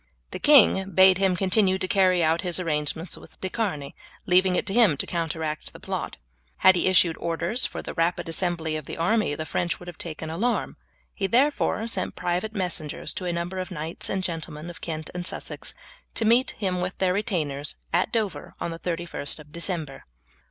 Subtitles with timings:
[0.31, 3.93] The king bade him continue to carry out his arrangements with De Charny,
[4.25, 6.17] leaving it to him to counteract the plot.
[6.57, 9.99] Had he issued orders for the rapid assembly of the army the French would have
[9.99, 10.75] taken alarm.
[11.13, 15.27] He therefore sent private messengers to a number of knights and gentlemen of Kent and
[15.27, 15.75] Sussex
[16.15, 20.05] to meet him with their retainers at Dover on the 31st of December.